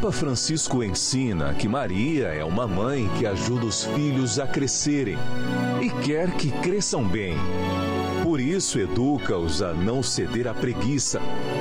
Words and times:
Papa 0.00 0.12
Francisco 0.12 0.82
ensina 0.82 1.52
que 1.52 1.68
Maria 1.68 2.28
é 2.28 2.42
uma 2.42 2.66
mãe 2.66 3.06
que 3.18 3.26
ajuda 3.26 3.66
os 3.66 3.84
filhos 3.84 4.38
a 4.38 4.46
crescerem 4.46 5.18
e 5.78 5.90
quer 6.02 6.34
que 6.36 6.50
cresçam 6.50 7.06
bem. 7.06 7.36
Por 8.22 8.40
isso, 8.40 8.78
educa-os 8.78 9.60
a 9.60 9.74
não 9.74 10.02
ceder 10.02 10.48
à 10.48 10.54
preguiça, 10.54 11.20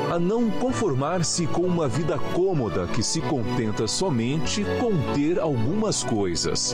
a 0.10 0.18
não 0.18 0.50
conformar-se 0.50 1.48
com 1.48 1.64
uma 1.64 1.90
vida 1.90 2.18
cômoda 2.34 2.88
que 2.88 3.04
se 3.04 3.20
contenta 3.20 3.86
somente 3.88 4.64
com 4.80 5.14
ter 5.14 5.38
algumas 5.38 6.02
coisas. 6.02 6.74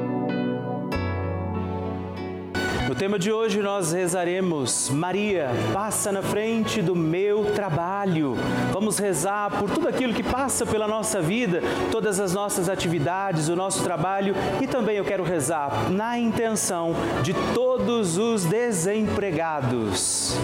No 2.91 2.95
tema 2.95 3.17
de 3.17 3.31
hoje 3.31 3.61
nós 3.61 3.93
rezaremos: 3.93 4.89
Maria, 4.89 5.47
passa 5.71 6.11
na 6.11 6.21
frente 6.21 6.81
do 6.81 6.93
meu 6.93 7.45
trabalho. 7.55 8.35
Vamos 8.73 8.99
rezar 8.99 9.49
por 9.49 9.69
tudo 9.69 9.87
aquilo 9.87 10.13
que 10.13 10.21
passa 10.21 10.65
pela 10.65 10.89
nossa 10.89 11.21
vida, 11.21 11.61
todas 11.89 12.19
as 12.19 12.33
nossas 12.33 12.67
atividades, 12.67 13.47
o 13.47 13.55
nosso 13.55 13.81
trabalho 13.81 14.35
e 14.59 14.67
também 14.67 14.97
eu 14.97 15.05
quero 15.05 15.23
rezar 15.23 15.89
na 15.89 16.19
intenção 16.19 16.93
de 17.23 17.33
todos 17.53 18.17
os 18.17 18.43
desempregados. 18.43 20.37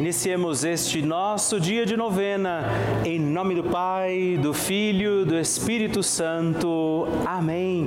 Iniciemos 0.00 0.64
este 0.64 1.02
nosso 1.02 1.60
dia 1.60 1.86
de 1.86 1.94
novena, 1.96 2.64
em 3.04 3.16
nome 3.20 3.54
do 3.54 3.62
Pai, 3.62 4.36
do 4.42 4.52
Filho, 4.52 5.24
do 5.24 5.38
Espírito 5.38 6.02
Santo. 6.02 7.06
Amém. 7.24 7.86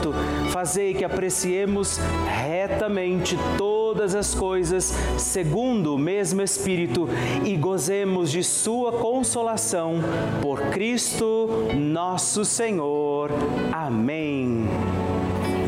fazei 0.51 0.93
que 0.93 1.05
apreciemos 1.05 1.99
retamente 2.27 3.37
todas 3.57 4.15
as 4.15 4.33
coisas 4.33 4.93
segundo 5.17 5.95
o 5.95 5.97
mesmo 5.97 6.41
Espírito 6.41 7.07
e 7.45 7.55
gozemos 7.55 8.31
de 8.31 8.43
sua 8.43 8.93
consolação 8.93 9.95
por 10.41 10.59
Cristo 10.69 11.49
nosso 11.75 12.43
Senhor. 12.43 13.29
Amém. 13.71 14.67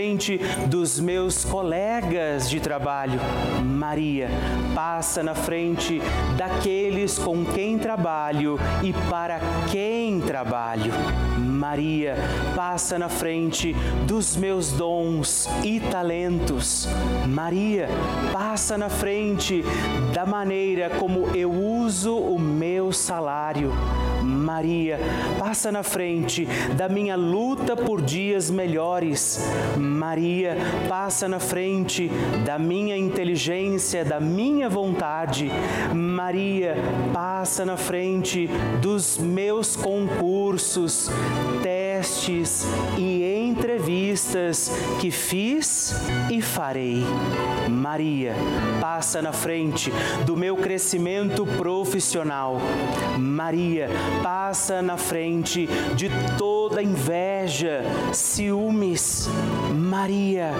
frente 0.00 0.40
dos 0.66 0.98
meus 0.98 1.44
colegas 1.44 2.48
de 2.48 2.58
trabalho. 2.58 3.20
Maria, 3.62 4.30
passa 4.74 5.22
na 5.22 5.34
frente 5.34 6.00
daqueles 6.38 7.18
com 7.18 7.44
quem 7.44 7.78
trabalho 7.78 8.58
e 8.82 8.94
para 9.10 9.38
quem 9.70 10.18
trabalho. 10.22 10.90
Maria, 11.60 12.14
passa 12.56 12.98
na 12.98 13.10
frente 13.10 13.74
dos 14.06 14.34
meus 14.34 14.72
dons 14.72 15.46
e 15.62 15.78
talentos. 15.78 16.88
Maria, 17.28 17.86
passa 18.32 18.78
na 18.78 18.88
frente 18.88 19.62
da 20.14 20.24
maneira 20.24 20.88
como 20.88 21.36
eu 21.36 21.52
uso 21.52 22.16
o 22.16 22.38
meu 22.38 22.92
salário. 22.92 23.74
Maria, 24.22 24.98
passa 25.38 25.70
na 25.70 25.82
frente 25.82 26.46
da 26.76 26.88
minha 26.88 27.16
luta 27.16 27.76
por 27.76 28.00
dias 28.00 28.50
melhores. 28.50 29.40
Maria, 29.76 30.56
passa 30.88 31.28
na 31.28 31.38
frente 31.38 32.10
da 32.44 32.58
minha 32.58 32.96
inteligência, 32.96 34.04
da 34.04 34.20
minha 34.20 34.68
vontade. 34.68 35.50
Maria, 35.94 36.74
passa 37.12 37.64
na 37.64 37.76
frente 37.76 38.48
dos 38.80 39.18
meus 39.18 39.76
concursos, 39.76 41.10
testes 41.62 42.66
e 42.96 43.24
entrevistas 43.48 44.70
que 45.00 45.10
fiz 45.10 45.94
e 46.30 46.40
farei. 46.40 47.04
Maria, 47.68 48.34
passa 48.80 49.20
na 49.20 49.32
frente 49.32 49.92
do 50.24 50.36
meu 50.36 50.56
crescimento 50.56 51.44
profissional. 51.46 52.58
Maria, 53.18 53.88
passa 54.22 54.82
na 54.82 54.96
frente 54.96 55.68
de 55.94 56.10
toda 56.38 56.82
inveja, 56.82 57.82
ciúmes. 58.12 59.28
Maria, 59.74 60.52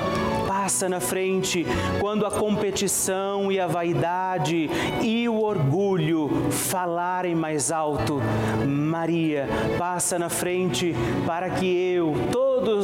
passa 0.71 0.89
na 0.89 1.01
frente 1.01 1.67
quando 2.01 2.25
a 2.25 2.31
competição 2.31 3.51
e 3.51 3.59
a 3.59 3.67
vaidade 3.67 4.71
e 5.03 5.29
o 5.29 5.43
orgulho 5.43 6.49
falarem 6.53 7.35
mais 7.35 7.73
alto. 7.73 8.23
Maria, 8.65 9.49
passa 9.77 10.17
na 10.17 10.29
frente 10.29 10.95
para 11.27 11.51
que 11.51 11.67
eu, 11.67 12.15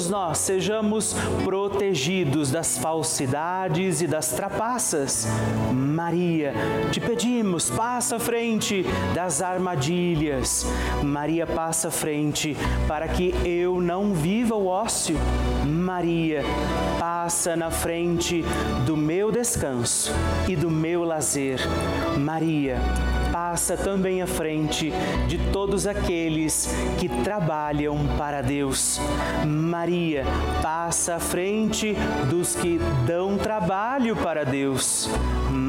nós, 0.08 0.38
sejamos 0.38 1.14
protegidos 1.44 2.50
das 2.50 2.78
falsidades 2.78 4.00
e 4.00 4.06
das 4.06 4.31
trapaças. 4.31 5.26
Maria, 5.73 6.52
te 6.90 7.00
pedimos, 7.00 7.70
passa 7.70 8.17
à 8.17 8.19
frente 8.19 8.84
das 9.14 9.43
armadilhas. 9.43 10.67
Maria, 11.02 11.46
passa 11.46 11.88
à 11.88 11.90
frente 11.90 12.56
para 12.88 13.08
que 13.08 13.34
eu 13.44 13.81
não 13.81 14.12
viva 14.12 14.55
o 14.55 14.67
ócio. 14.67 15.17
Maria, 15.64 16.43
passa 16.99 17.56
na 17.56 17.70
frente 17.70 18.44
do 18.84 18.96
meu 18.96 19.31
descanso 19.31 20.12
e 20.49 20.56
do 20.56 20.70
meu 20.70 21.05
lazer. 21.05 21.61
Maria, 22.19 22.78
passa 23.37 23.77
também 23.77 24.23
à 24.23 24.27
frente 24.27 24.91
de 25.29 25.37
todos 25.53 25.87
aqueles 25.87 26.75
que 26.99 27.06
trabalham 27.23 28.17
para 28.17 28.41
Deus. 28.41 28.99
Maria 29.47 30.25
passa 30.62 31.17
à 31.17 31.21
frente 31.21 31.94
dos 32.31 32.56
que 32.56 32.81
dão 33.06 33.37
trabalho 33.37 34.17
para 34.17 34.43
Deus. 34.43 35.11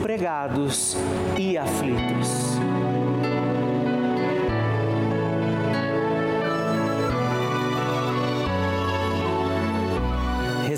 desempregados 0.00 0.96
e 1.38 1.58
aflitos. 1.58 2.69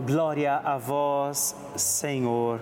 Glória 0.00 0.56
a 0.56 0.76
vós, 0.76 1.54
Senhor. 1.76 2.58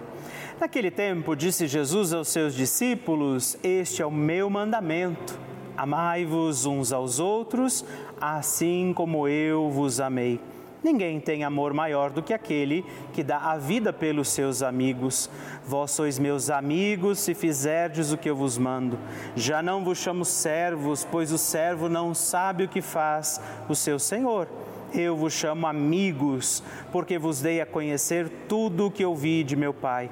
Naquele 0.60 0.90
tempo, 0.90 1.34
disse 1.34 1.66
Jesus 1.66 2.12
aos 2.12 2.28
seus 2.28 2.54
discípulos: 2.54 3.56
Este 3.62 4.02
é 4.02 4.06
o 4.06 4.10
meu 4.10 4.50
mandamento. 4.50 5.38
Amai-vos 5.74 6.66
uns 6.66 6.92
aos 6.92 7.18
outros, 7.18 7.86
assim 8.20 8.92
como 8.94 9.26
eu 9.26 9.70
vos 9.70 9.98
amei. 9.98 10.38
Ninguém 10.84 11.20
tem 11.20 11.42
amor 11.42 11.72
maior 11.72 12.10
do 12.10 12.22
que 12.22 12.34
aquele 12.34 12.84
que 13.14 13.22
dá 13.22 13.38
a 13.38 13.56
vida 13.56 13.94
pelos 13.94 14.28
seus 14.28 14.62
amigos. 14.62 15.30
Vós 15.64 15.92
sois 15.92 16.18
meus 16.18 16.50
amigos 16.50 17.18
se 17.20 17.34
fizerdes 17.34 18.12
o 18.12 18.18
que 18.18 18.28
eu 18.28 18.36
vos 18.36 18.58
mando. 18.58 18.98
Já 19.34 19.62
não 19.62 19.82
vos 19.82 19.96
chamo 19.96 20.24
servos, 20.24 21.06
pois 21.10 21.32
o 21.32 21.38
servo 21.38 21.88
não 21.88 22.12
sabe 22.12 22.64
o 22.64 22.68
que 22.68 22.82
faz 22.82 23.40
o 23.70 23.74
seu 23.74 23.98
senhor. 23.98 24.48
Eu 24.94 25.16
vos 25.16 25.32
chamo 25.32 25.66
amigos, 25.66 26.62
porque 26.90 27.18
vos 27.18 27.40
dei 27.40 27.62
a 27.62 27.66
conhecer 27.66 28.28
tudo 28.46 28.86
o 28.86 28.90
que 28.90 29.04
ouvi 29.04 29.42
de 29.42 29.56
meu 29.56 29.72
Pai. 29.72 30.10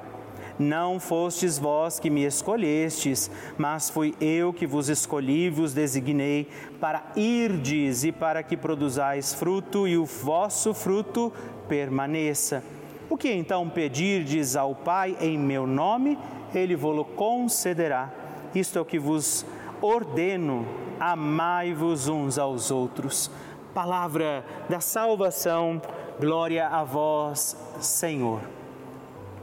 Não 0.57 0.99
fostes 0.99 1.57
vós 1.57 1.99
que 1.99 2.09
me 2.09 2.23
escolhestes, 2.23 3.29
mas 3.57 3.89
fui 3.89 4.15
eu 4.19 4.51
que 4.51 4.65
vos 4.65 4.89
escolhi 4.89 5.45
e 5.45 5.49
vos 5.49 5.73
designei 5.73 6.47
para 6.79 7.03
irdes 7.15 8.03
e 8.03 8.11
para 8.11 8.41
que 8.41 8.57
produzais 8.57 9.33
fruto 9.33 9.87
e 9.87 9.97
o 9.97 10.05
vosso 10.05 10.73
fruto 10.73 11.31
permaneça. 11.67 12.63
O 13.09 13.17
que 13.17 13.31
então 13.31 13.69
pedirdes 13.69 14.55
ao 14.55 14.73
Pai 14.73 15.15
em 15.19 15.37
meu 15.37 15.67
nome, 15.67 16.17
ele 16.55 16.75
vô-lo 16.75 17.05
concederá. 17.05 18.09
Isto 18.53 18.79
é 18.79 18.81
o 18.81 18.85
que 18.85 18.97
vos 18.97 19.45
ordeno: 19.81 20.65
amai-vos 20.99 22.07
uns 22.07 22.37
aos 22.37 22.71
outros. 22.71 23.31
Palavra 23.73 24.43
da 24.67 24.81
salvação, 24.81 25.81
glória 26.19 26.67
a 26.67 26.83
vós, 26.83 27.55
Senhor. 27.79 28.41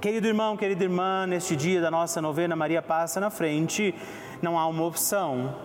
Querido 0.02 0.26
irmão, 0.26 0.54
querida 0.54 0.84
irmã, 0.84 1.26
neste 1.26 1.56
dia 1.56 1.80
da 1.80 1.90
nossa 1.90 2.20
novena 2.20 2.54
Maria 2.54 2.82
Passa 2.82 3.18
na 3.20 3.30
Frente, 3.30 3.94
Não 4.42 4.58
há 4.58 4.66
uma 4.66 4.84
opção. 4.84 5.56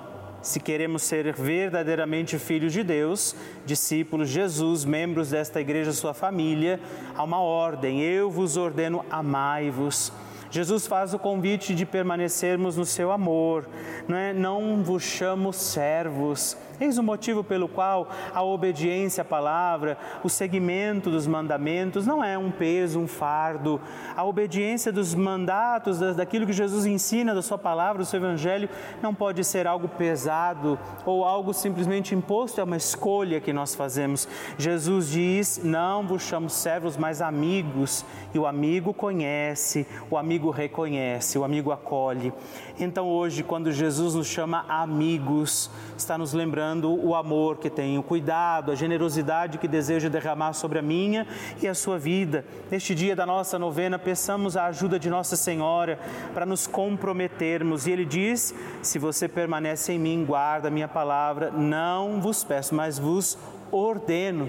Se 0.42 0.62
queremos 0.62 1.04
ser 1.04 1.34
verdadeiramente 1.34 2.40
filhos 2.40 2.72
de 2.72 2.84
Deus, 2.84 3.36
discípulos 3.66 4.30
Jesus, 4.30 4.86
membros 4.86 5.32
desta 5.32 5.60
igreja, 5.60 5.92
sua 5.92 6.14
família, 6.14 6.80
há 7.16 7.24
uma 7.24 7.42
ordem: 7.42 8.02
eu 8.02 8.32
vos 8.32 8.56
ordeno, 8.56 9.06
amai-vos. 9.10 10.12
Jesus 10.50 10.86
faz 10.86 11.14
o 11.14 11.20
convite 11.20 11.74
de 11.74 11.84
permanecermos 11.84 12.78
no 12.78 12.86
seu 12.86 13.12
amor, 13.12 13.68
não, 14.08 14.16
é? 14.16 14.32
não 14.32 14.84
vos 14.84 15.02
chamo 15.02 15.52
servos. 15.52 16.56
Eis 16.84 16.98
o 16.98 17.04
motivo 17.04 17.46
pelo 17.46 17.70
qual 17.70 18.10
a 18.34 18.44
obediência 18.44 19.22
à 19.22 19.26
palavra, 19.26 19.98
o 20.22 20.28
seguimento 20.28 21.10
dos 21.10 21.26
mandamentos 21.26 22.06
não 22.06 22.22
é 22.22 22.38
um 22.38 22.52
peso, 22.52 23.00
um 23.00 23.08
fardo. 23.08 23.80
A 24.18 24.26
obediência 24.26 24.92
dos 24.92 25.16
mandatos, 25.16 26.00
daquilo 26.18 26.46
que 26.46 26.52
Jesus 26.52 26.86
ensina, 26.86 27.34
da 27.34 27.42
sua 27.42 27.58
palavra, 27.58 28.00
do 28.00 28.06
seu 28.06 28.20
evangelho, 28.20 28.68
não 29.02 29.16
pode 29.16 29.46
ser 29.46 29.66
algo 29.66 29.88
pesado 29.88 30.78
ou 31.06 31.24
algo 31.24 31.54
simplesmente 31.54 32.14
imposto, 32.14 32.60
é 32.60 32.64
uma 32.66 32.76
escolha 32.76 33.40
que 33.40 33.54
nós 33.54 33.74
fazemos. 33.74 34.28
Jesus 34.58 35.10
diz: 35.10 35.62
Não 35.64 36.06
vos 36.06 36.24
chamo 36.24 36.50
servos, 36.50 36.98
mas 36.98 37.22
amigos. 37.22 38.04
E 38.34 38.40
o 38.40 38.46
amigo 38.46 38.94
conhece, 38.94 39.88
o 40.12 40.18
amigo 40.18 40.50
reconhece, 40.50 41.40
o 41.40 41.46
amigo 41.46 41.72
acolhe. 41.72 42.34
Então 42.78 43.08
hoje, 43.08 43.42
quando 43.42 43.72
Jesus 43.72 44.16
nos 44.16 44.28
chama 44.28 44.66
amigos, 44.68 45.72
está 45.96 46.18
nos 46.18 46.34
lembrando 46.34 46.73
o 46.82 47.14
amor 47.16 47.58
que 47.58 47.70
tem, 47.70 47.98
o 47.98 48.04
cuidado, 48.04 48.72
a 48.72 48.76
generosidade 48.76 49.58
que 49.58 49.68
deseja 49.68 50.10
derramar 50.10 50.54
sobre 50.54 50.80
a 50.80 50.82
minha 50.82 51.28
e 51.62 51.68
a 51.68 51.76
sua 51.76 52.00
vida. 52.00 52.46
Neste 52.72 52.96
dia 52.96 53.16
da 53.16 53.26
nossa 53.26 53.60
novena, 53.60 54.00
peçamos 54.00 54.58
a 54.58 54.66
ajuda 54.66 54.98
de 54.98 55.10
Nossa 55.10 55.36
Senhora 55.36 56.00
para 56.34 56.46
nos 56.46 56.66
comprometermos. 56.66 57.86
E 57.86 57.92
Ele 57.92 58.06
diz: 58.06 58.54
Se 58.82 58.98
você 58.98 59.28
permanece 59.28 59.94
em 59.94 60.00
mim, 60.00 60.26
guarda 60.26 60.68
a 60.68 60.72
minha 60.72 60.88
palavra, 60.88 61.52
não 61.52 62.20
vos 62.20 62.44
peço, 62.44 62.74
mas 62.74 62.98
vos 62.98 63.38
ordeno, 63.72 64.48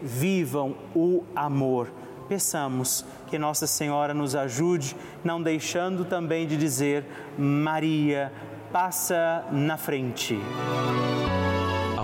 vivam 0.00 0.74
o 0.94 1.24
amor. 1.34 1.90
Peçamos 2.28 3.04
que 3.28 3.38
Nossa 3.38 3.66
Senhora 3.66 4.14
nos 4.14 4.34
ajude, 4.34 4.96
não 5.22 5.42
deixando 5.42 6.04
também 6.04 6.46
de 6.46 6.56
dizer: 6.56 7.04
Maria, 7.36 8.32
passa 8.72 9.44
na 9.52 9.76
frente. 9.76 10.38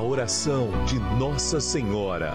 Oração 0.03 0.71
de 0.87 0.99
Nossa 1.19 1.61
Senhora. 1.61 2.35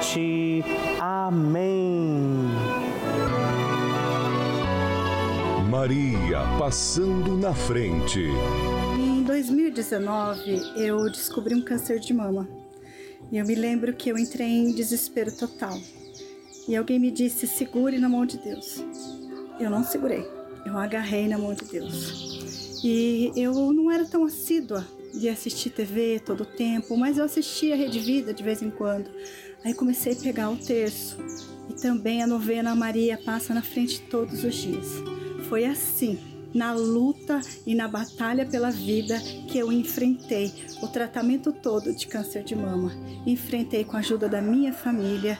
Amém. 0.99 2.49
Maria 5.69 6.39
passando 6.57 7.37
na 7.37 7.53
frente. 7.53 8.19
Em 8.97 9.21
2019, 9.23 10.59
eu 10.75 11.03
descobri 11.11 11.53
um 11.53 11.61
câncer 11.61 11.99
de 11.99 12.15
mama. 12.15 12.49
E 13.31 13.37
eu 13.37 13.45
me 13.45 13.53
lembro 13.53 13.93
que 13.93 14.09
eu 14.09 14.17
entrei 14.17 14.47
em 14.47 14.73
desespero 14.73 15.31
total. 15.31 15.77
E 16.67 16.75
alguém 16.75 16.97
me 16.97 17.11
disse: 17.11 17.45
segure 17.45 17.99
na 17.99 18.09
mão 18.09 18.25
de 18.25 18.39
Deus. 18.39 18.83
Eu 19.59 19.69
não 19.69 19.83
segurei, 19.83 20.27
eu 20.65 20.77
agarrei 20.79 21.27
na 21.27 21.37
mão 21.37 21.53
de 21.53 21.65
Deus. 21.65 22.83
E 22.83 23.31
eu 23.35 23.71
não 23.71 23.91
era 23.91 24.03
tão 24.05 24.25
assídua 24.25 24.83
de 25.13 25.29
assistir 25.29 25.69
TV 25.69 26.19
todo 26.19 26.41
o 26.41 26.45
tempo, 26.45 26.97
mas 26.97 27.17
eu 27.17 27.25
assistia 27.25 27.75
Rede 27.75 27.99
Vida 27.99 28.33
de 28.33 28.43
vez 28.43 28.61
em 28.61 28.69
quando. 28.69 29.09
Aí 29.63 29.73
comecei 29.73 30.13
a 30.13 30.15
pegar 30.15 30.49
o 30.49 30.57
terço 30.57 31.17
e 31.69 31.73
também 31.73 32.23
a 32.23 32.27
novena 32.27 32.73
Maria 32.73 33.17
passa 33.17 33.53
na 33.53 33.61
frente 33.61 34.01
todos 34.01 34.43
os 34.43 34.55
dias. 34.55 34.87
Foi 35.47 35.65
assim, 35.65 36.19
na 36.53 36.73
luta 36.73 37.39
e 37.65 37.75
na 37.75 37.87
batalha 37.87 38.45
pela 38.45 38.71
vida 38.71 39.19
que 39.47 39.57
eu 39.57 39.71
enfrentei 39.71 40.51
o 40.81 40.87
tratamento 40.87 41.51
todo 41.51 41.93
de 41.93 42.07
câncer 42.07 42.43
de 42.43 42.55
mama. 42.55 42.91
Enfrentei 43.25 43.83
com 43.83 43.95
a 43.95 43.99
ajuda 43.99 44.27
da 44.27 44.41
minha 44.41 44.73
família, 44.73 45.39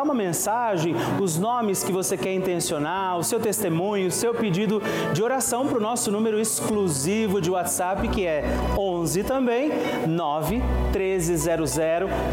mandar 0.00 0.02
uma 0.02 0.14
mensagem, 0.14 0.94
os 1.20 1.38
nomes 1.38 1.84
que 1.84 1.92
você 1.92 2.16
quer 2.16 2.32
intencionar, 2.32 3.18
o 3.18 3.24
seu 3.24 3.38
testemunho, 3.38 4.08
o 4.08 4.10
seu 4.10 4.34
pedido 4.34 4.82
de 5.12 5.22
oração 5.22 5.66
para 5.66 5.78
o 5.78 5.80
nosso 5.80 6.10
número 6.10 6.38
exclusivo 6.38 7.40
de 7.40 7.50
WhatsApp, 7.50 8.08
que 8.08 8.26
é 8.26 8.44
11 8.76 9.24
também, 9.24 9.70
9 10.06 10.62
1300 10.92 11.76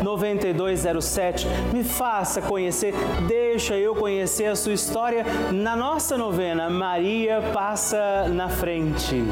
9207. 0.04 1.48
Me 1.74 1.84
faça 1.84 2.42
conhecer, 2.42 2.94
deixa 3.28 3.76
eu 3.76 3.96
conhecer 3.96 4.46
a 4.46 4.56
sua 4.56 4.74
história 4.74 5.26
na 5.52 5.76
nossa 5.76 6.18
novena 6.18 6.70
Maria 6.70 7.42
Passa 7.54 8.28
na 8.30 8.50
Frente. 8.50 9.24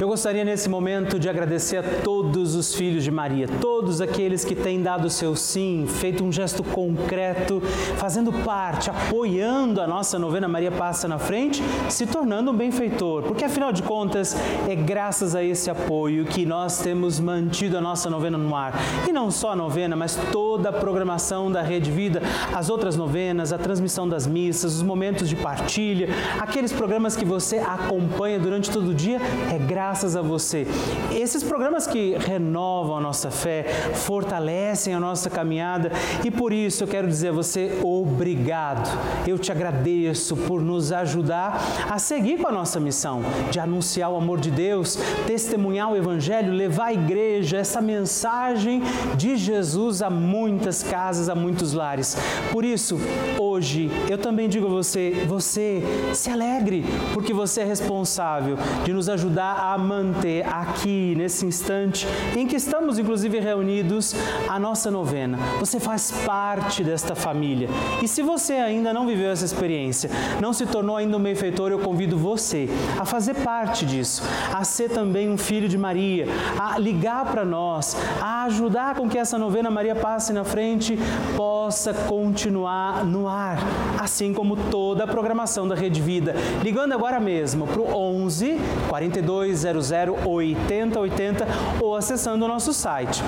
Eu 0.00 0.08
gostaria 0.08 0.44
nesse 0.44 0.68
momento 0.68 1.18
de 1.18 1.28
agradecer 1.28 1.78
a 1.78 1.82
todos 2.02 2.54
os 2.54 2.74
filhos 2.74 3.04
de 3.04 3.10
Maria, 3.10 3.46
todos 3.60 4.00
aqueles 4.00 4.44
que 4.44 4.54
têm 4.54 4.82
dado 4.82 5.06
o 5.06 5.10
seu 5.10 5.36
sim, 5.36 5.86
feito 5.86 6.24
um 6.24 6.32
gesto 6.32 6.62
concreto 6.62 7.62
fazendo 7.96 8.32
parte, 8.32 8.90
apoiando 8.90 9.80
a 9.80 9.86
nossa 9.86 10.18
novena 10.18 10.48
Maria 10.48 10.70
Passa 10.70 11.08
na 11.08 11.18
Frente, 11.18 11.62
se 11.88 12.06
tornando 12.06 12.50
um 12.50 12.56
benfeitor, 12.56 13.22
porque 13.22 13.44
afinal 13.44 13.72
de 13.72 13.82
contas 13.82 14.36
é 14.68 14.74
graças 14.74 15.34
a 15.34 15.42
esse 15.42 15.70
apoio 15.70 16.24
que 16.24 16.44
nós 16.44 16.78
temos 16.78 17.20
mantido 17.20 17.78
a 17.78 17.80
nossa 17.80 18.10
novena 18.10 18.38
no 18.38 18.54
ar. 18.54 18.74
E 19.08 19.12
não 19.12 19.30
só 19.30 19.52
a 19.52 19.56
novena, 19.56 19.96
mas 19.96 20.18
toda 20.32 20.68
a 20.68 20.72
programação 20.72 21.50
da 21.50 21.62
Rede 21.62 21.90
Vida, 21.90 22.22
as 22.54 22.68
outras 22.68 22.96
novenas, 22.96 23.52
a 23.52 23.58
transmissão 23.58 24.08
das 24.08 24.26
missas, 24.26 24.74
os 24.76 24.82
momentos 24.82 25.28
de 25.28 25.36
partilha, 25.36 26.08
aqueles 26.40 26.72
programas 26.72 27.16
que 27.16 27.24
você 27.24 27.58
acompanha 27.58 28.38
durante 28.38 28.70
todo 28.70 28.90
o 28.90 28.94
dia, 28.94 29.18
é 29.52 29.58
graças 29.58 30.16
a 30.16 30.22
você. 30.22 30.66
Esses 31.12 31.42
programas 31.42 31.86
que 31.86 32.16
renovam 32.18 32.96
a 32.96 33.00
nossa 33.00 33.30
fé, 33.30 33.64
fortalecem 33.94 34.94
a 34.94 35.00
nossa 35.00 35.30
caminhada 35.30 35.90
e 36.24 36.30
por 36.30 36.52
isso 36.52 36.84
eu 36.84 36.88
quero 36.88 37.08
dizer 37.08 37.28
a 37.28 37.32
você 37.32 37.73
obrigado. 37.82 38.88
Eu 39.26 39.38
te 39.38 39.50
agradeço 39.50 40.36
por 40.36 40.60
nos 40.60 40.92
ajudar 40.92 41.60
a 41.90 41.98
seguir 41.98 42.38
com 42.38 42.48
a 42.48 42.52
nossa 42.52 42.78
missão 42.78 43.22
de 43.50 43.58
anunciar 43.58 44.10
o 44.10 44.16
amor 44.16 44.40
de 44.40 44.50
Deus, 44.50 44.96
testemunhar 45.26 45.92
o 45.92 45.96
Evangelho, 45.96 46.52
levar 46.52 46.86
a 46.86 46.92
igreja, 46.92 47.58
essa 47.58 47.80
mensagem 47.80 48.82
de 49.16 49.36
Jesus 49.36 50.02
a 50.02 50.10
muitas 50.10 50.82
casas, 50.82 51.28
a 51.28 51.34
muitos 51.34 51.72
lares. 51.72 52.16
Por 52.52 52.64
isso, 52.64 52.98
hoje, 53.38 53.90
eu 54.08 54.18
também 54.18 54.48
digo 54.48 54.66
a 54.66 54.70
você: 54.70 55.24
você 55.26 55.82
se 56.12 56.30
alegre, 56.30 56.84
porque 57.12 57.32
você 57.32 57.62
é 57.62 57.64
responsável 57.64 58.56
de 58.84 58.92
nos 58.92 59.08
ajudar 59.08 59.72
a 59.72 59.78
manter 59.78 60.46
aqui, 60.46 61.14
nesse 61.16 61.46
instante 61.46 62.06
em 62.36 62.46
que 62.46 62.56
estamos, 62.56 62.98
inclusive, 62.98 63.38
reunidos, 63.38 64.14
a 64.48 64.58
nossa 64.58 64.90
novena. 64.90 65.38
Você 65.60 65.78
faz 65.78 66.10
parte 66.24 66.82
desta 66.82 67.14
família. 67.14 67.63
E 68.02 68.08
se 68.08 68.22
você 68.22 68.54
ainda 68.54 68.92
não 68.92 69.06
viveu 69.06 69.30
essa 69.30 69.44
experiência, 69.44 70.10
não 70.40 70.52
se 70.52 70.66
tornou 70.66 70.96
ainda 70.96 71.16
um 71.16 71.22
benfeitor, 71.22 71.70
eu 71.70 71.78
convido 71.78 72.16
você 72.16 72.68
a 72.98 73.04
fazer 73.04 73.34
parte 73.34 73.84
disso, 73.86 74.22
a 74.52 74.64
ser 74.64 74.90
também 74.90 75.28
um 75.28 75.36
filho 75.38 75.68
de 75.68 75.78
Maria, 75.78 76.26
a 76.58 76.78
ligar 76.78 77.24
para 77.26 77.44
nós, 77.44 77.96
a 78.20 78.44
ajudar 78.44 78.94
com 78.94 79.08
que 79.08 79.18
essa 79.18 79.38
novena 79.38 79.70
Maria 79.70 79.94
passe 79.94 80.32
na 80.32 80.44
frente 80.44 80.98
possa 81.36 81.92
continuar 81.94 83.04
no 83.04 83.28
ar, 83.28 83.58
assim 83.98 84.32
como 84.32 84.56
toda 84.56 85.04
a 85.04 85.06
programação 85.06 85.66
da 85.66 85.74
Rede 85.74 86.00
Vida. 86.00 86.34
Ligando 86.62 86.92
agora 86.92 87.18
mesmo 87.20 87.66
para 87.66 87.80
o 87.80 87.94
11 87.94 88.58
4200 88.88 89.90
8080 90.24 91.46
ou 91.80 91.96
acessando 91.96 92.44
o 92.44 92.48
nosso 92.48 92.72
site 92.72 93.22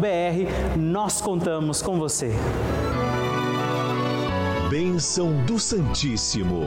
pelavida.redevida.com.br 0.00 0.78
nós 0.78 1.20
contamos 1.20 1.82
com 1.82 1.98
você. 1.98 2.30
Bênção 4.70 5.44
do 5.44 5.58
Santíssimo. 5.58 6.62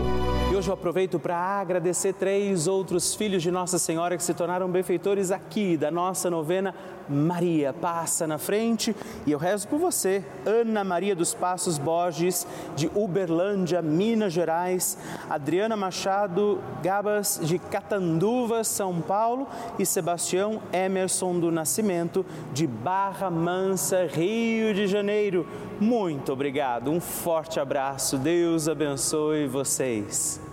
E 0.51 0.55
hoje 0.55 0.69
eu 0.69 0.73
aproveito 0.73 1.17
para 1.17 1.37
agradecer 1.37 2.13
três 2.13 2.67
outros 2.67 3.15
filhos 3.15 3.41
de 3.41 3.49
Nossa 3.49 3.79
Senhora 3.79 4.17
que 4.17 4.23
se 4.23 4.33
tornaram 4.33 4.69
benfeitores 4.69 5.31
aqui 5.31 5.77
da 5.77 5.89
nossa 5.89 6.29
novena 6.29 6.75
Maria. 7.09 7.73
Passa 7.73 8.25
na 8.25 8.37
frente 8.37 8.95
e 9.25 9.31
eu 9.31 9.37
rezo 9.37 9.67
por 9.67 9.79
você. 9.79 10.23
Ana 10.45 10.83
Maria 10.83 11.15
dos 11.15 11.33
Passos 11.33 11.77
Borges, 11.77 12.47
de 12.75 12.89
Uberlândia, 12.95 13.81
Minas 13.81 14.33
Gerais. 14.33 14.97
Adriana 15.29 15.75
Machado 15.75 16.61
Gabas, 16.81 17.39
de 17.43 17.59
Catanduva, 17.59 18.63
São 18.63 19.01
Paulo. 19.01 19.47
E 19.77 19.85
Sebastião 19.85 20.61
Emerson 20.71 21.39
do 21.39 21.51
Nascimento, 21.51 22.25
de 22.53 22.65
Barra 22.65 23.29
Mansa, 23.29 24.05
Rio 24.05 24.73
de 24.73 24.87
Janeiro. 24.87 25.47
Muito 25.79 26.31
obrigado. 26.31 26.89
Um 26.89 27.01
forte 27.01 27.59
abraço 27.59 28.17
Deus 28.17 28.67
abençoe 28.67 29.47
vocês. 29.47 30.52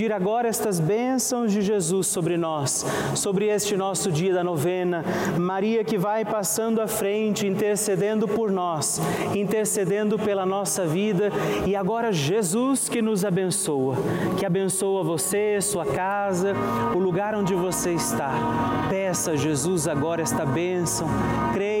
pedir 0.01 0.13
agora 0.13 0.47
estas 0.47 0.79
bênçãos 0.79 1.51
de 1.51 1.61
Jesus 1.61 2.07
sobre 2.07 2.35
nós, 2.35 2.83
sobre 3.13 3.45
este 3.45 3.77
nosso 3.77 4.11
dia 4.11 4.33
da 4.33 4.43
novena. 4.43 5.05
Maria 5.37 5.83
que 5.83 5.95
vai 5.95 6.25
passando 6.25 6.81
à 6.81 6.87
frente, 6.87 7.45
intercedendo 7.45 8.27
por 8.27 8.49
nós, 8.49 8.99
intercedendo 9.35 10.17
pela 10.17 10.43
nossa 10.43 10.87
vida 10.87 11.29
e 11.67 11.75
agora 11.75 12.11
Jesus 12.11 12.89
que 12.89 12.99
nos 12.99 13.23
abençoa, 13.23 13.95
que 14.39 14.43
abençoa 14.43 15.03
você, 15.03 15.61
sua 15.61 15.85
casa, 15.85 16.55
o 16.95 16.97
lugar 16.97 17.35
onde 17.35 17.53
você 17.53 17.93
está. 17.93 18.31
Peça 18.89 19.33
a 19.33 19.35
Jesus 19.35 19.87
agora 19.87 20.23
esta 20.23 20.43
bênção, 20.47 21.07
creia 21.53 21.80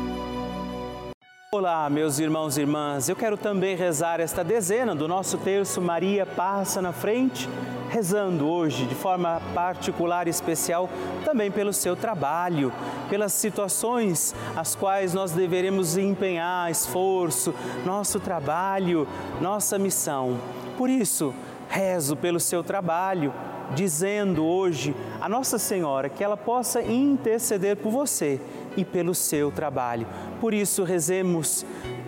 Olá, 1.53 1.89
meus 1.89 2.17
irmãos 2.17 2.55
e 2.55 2.61
irmãs. 2.61 3.09
Eu 3.09 3.15
quero 3.17 3.35
também 3.35 3.75
rezar 3.75 4.21
esta 4.21 4.41
dezena 4.41 4.95
do 4.95 5.05
nosso 5.05 5.37
terço 5.37 5.81
Maria 5.81 6.25
passa 6.25 6.81
na 6.81 6.93
frente, 6.93 7.49
rezando 7.89 8.47
hoje 8.47 8.85
de 8.85 8.95
forma 8.95 9.41
particular 9.53 10.27
e 10.27 10.29
especial 10.29 10.89
também 11.25 11.51
pelo 11.51 11.73
seu 11.73 11.93
trabalho, 11.93 12.71
pelas 13.09 13.33
situações 13.33 14.33
as 14.55 14.75
quais 14.75 15.13
nós 15.13 15.31
deveremos 15.31 15.97
empenhar 15.97 16.71
esforço, 16.71 17.53
nosso 17.85 18.17
trabalho, 18.17 19.05
nossa 19.41 19.77
missão. 19.77 20.37
Por 20.77 20.89
isso, 20.89 21.33
rezo 21.67 22.15
pelo 22.15 22.39
seu 22.39 22.63
trabalho 22.63 23.33
dizendo 23.73 24.45
hoje 24.45 24.95
a 25.19 25.29
Nossa 25.29 25.57
Senhora 25.57 26.09
que 26.09 26.23
ela 26.23 26.37
possa 26.37 26.81
interceder 26.81 27.77
por 27.77 27.91
você 27.91 28.39
e 28.75 28.85
pelo 28.85 29.13
seu 29.13 29.51
trabalho. 29.51 30.07
Por 30.39 30.53
isso, 30.53 30.83
rezemos, 30.83 31.65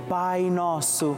Pai 0.08 0.49
Nosso 0.49 1.17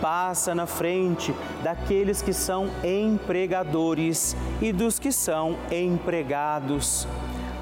passa 0.00 0.54
na 0.54 0.66
frente 0.66 1.34
daqueles 1.62 2.22
que 2.22 2.32
são 2.32 2.68
empregadores 2.84 4.36
e 4.60 4.72
dos 4.72 4.98
que 4.98 5.12
são 5.12 5.56
empregados. 5.70 7.06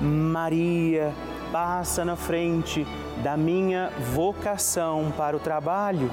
Maria 0.01 1.12
passa 1.51 2.05
na 2.05 2.16
frente 2.16 2.87
da 3.22 3.37
minha 3.37 3.90
vocação 4.14 5.12
para 5.16 5.37
o 5.37 5.40
trabalho. 5.40 6.11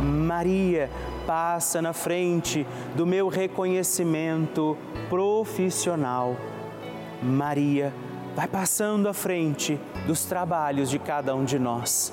Maria 0.00 0.90
passa 1.26 1.80
na 1.80 1.92
frente 1.92 2.66
do 2.96 3.06
meu 3.06 3.28
reconhecimento 3.28 4.76
profissional. 5.08 6.36
Maria 7.22 7.92
vai 8.34 8.48
passando 8.48 9.08
à 9.08 9.14
frente 9.14 9.78
dos 10.06 10.24
trabalhos 10.24 10.90
de 10.90 10.98
cada 10.98 11.34
um 11.34 11.44
de 11.44 11.58
nós. 11.58 12.12